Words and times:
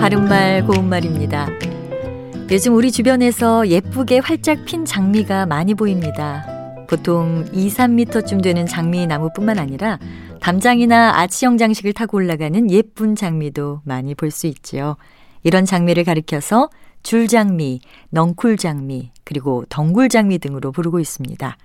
바른말 0.00 0.66
고운말입니다. 0.66 1.48
요즘 2.50 2.74
우리 2.74 2.92
주변에서 2.92 3.66
예쁘게 3.68 4.18
활짝 4.18 4.66
핀 4.66 4.84
장미가 4.84 5.46
많이 5.46 5.72
보입니다. 5.72 6.44
보통 6.90 7.46
2, 7.50 7.70
3미터쯤 7.70 8.42
되는 8.42 8.66
장미 8.66 9.06
나무뿐만 9.06 9.58
아니라 9.58 9.98
담장이나 10.42 11.18
아치형 11.20 11.56
장식을 11.56 11.94
타고 11.94 12.18
올라가는 12.18 12.70
예쁜 12.70 13.16
장미도 13.16 13.80
많이 13.84 14.14
볼 14.14 14.30
수 14.30 14.46
있지요. 14.46 14.96
이런 15.42 15.64
장미를 15.64 16.04
가리켜서 16.04 16.68
줄장미, 17.02 17.80
넝쿨장미, 18.10 19.10
그리고 19.24 19.64
덩굴장미 19.70 20.38
등으로 20.38 20.70
부르고 20.70 21.00
있습니다. 21.00 21.56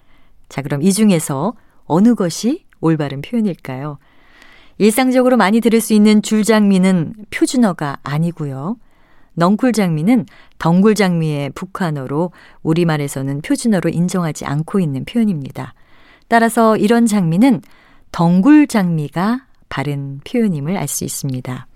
자, 0.47 0.61
그럼 0.61 0.81
이 0.81 0.93
중에서 0.93 1.55
어느 1.83 2.15
것이 2.15 2.63
올바른 2.79 3.19
표현일까요? 3.21 3.97
일상적으로 4.79 5.35
많이 5.35 5.59
들을 5.59 5.81
수 5.81 5.93
있는 5.93 6.21
줄장미는 6.21 7.13
표준어가 7.31 7.97
아니고요. 8.01 8.77
넝쿨장미는 9.33 10.25
덩굴장미의 10.57 11.51
북한어로 11.51 12.31
우리말에서는 12.63 13.41
표준어로 13.41 13.89
인정하지 13.89 14.45
않고 14.45 14.79
있는 14.79 15.03
표현입니다. 15.03 15.73
따라서 16.29 16.77
이런 16.77 17.05
장미는 17.05 17.61
덩굴장미가 18.13 19.45
바른 19.67 20.21
표현임을 20.25 20.77
알 20.77 20.87
수 20.87 21.03
있습니다. 21.03 21.67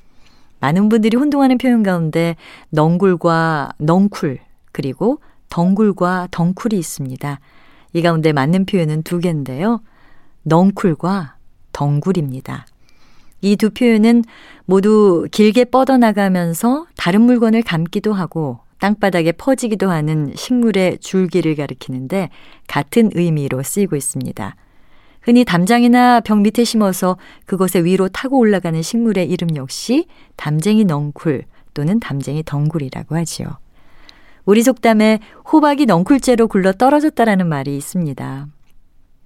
많은 0.62 0.88
분들이 0.88 1.18
혼동하는 1.18 1.58
표현 1.58 1.84
가운데 1.84 2.38
넝굴과 2.70 3.74
넝쿨 3.80 4.40
그리고 4.72 5.20
덩굴과 5.50 6.30
덩쿨이 6.32 6.80
있습니다. 6.80 7.40
이 7.92 8.02
가운데 8.02 8.32
맞는 8.32 8.66
표현은 8.66 9.04
두 9.04 9.20
개인데요. 9.20 9.82
넝쿨과 10.44 11.36
덩굴입니다. 11.74 12.66
이 13.44 13.58
두 13.58 13.70
표현은 13.70 14.24
모두 14.66 15.28
길게 15.32 15.66
뻗어나가면서 15.66 16.88
다른 16.96 17.22
물건을 17.22 17.62
감기도 17.62 18.14
하고 18.14 18.60
땅바닥에 18.80 19.34
퍼지기도 19.34 19.90
하는 19.90 20.34
식물의 20.36 21.00
줄기를 21.00 21.56
가리키는데 21.56 22.30
같은 22.68 23.12
의미로 23.14 23.62
쓰이고 23.62 23.96
있습니다. 23.96 24.56
흔히 25.22 25.46
담장이나 25.46 26.22
벽 26.22 26.42
밑에 26.42 26.64
심어서 26.64 27.18
그것에 27.46 27.84
위로 27.84 28.10
타고 28.10 28.40
올라가는 28.40 28.82
식물의 28.82 29.30
이름 29.30 29.56
역시 29.56 30.08
담쟁이 30.36 30.84
넝쿨 30.86 31.44
또는 31.74 32.00
담쟁이 32.00 32.44
덩굴이라고 32.44 33.16
하지요. 33.16 33.48
우리 34.46 34.64
속담에 34.64 35.20
호박이 35.52 35.86
넝쿨째로 35.86 36.48
굴러 36.48 36.74
떨어졌다라는 36.74 37.48
말이 37.48 37.76
있습니다. 37.78 38.48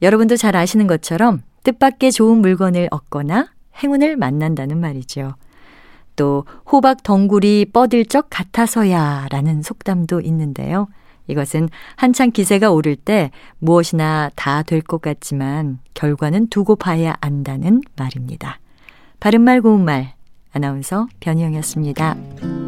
여러분도 0.04 0.38
잘 0.38 0.56
아시는 0.56 0.86
것처럼 0.86 1.42
뜻밖의 1.64 2.12
좋은 2.12 2.38
물건을 2.38 2.88
얻거나 2.92 3.50
행운을 3.81 4.17
만난다는 4.17 4.80
말이죠. 4.80 5.33
또 6.16 6.45
호박 6.72 7.03
덩굴이 7.03 7.66
뻗을 7.73 8.06
적 8.06 8.28
같아서야 8.30 9.28
라는 9.30 9.61
속담도 9.61 10.22
있는데요. 10.22 10.88
이것은 11.28 11.70
한창 11.95 12.31
기세가 12.31 12.72
오를 12.72 12.95
때 12.95 13.31
무엇이나 13.59 14.30
다 14.36 14.64
될 14.64 14.81
것 14.81 15.02
같지만 15.02 15.80
결과는 15.94 16.48
두고 16.48 16.75
봐야 16.78 17.16
안다는 17.22 17.81
말입니다. 17.98 18.59
바른말 19.20 19.61
고운말 19.61 20.14
아나운서 20.53 21.08
변희영이었습니다. 21.20 22.67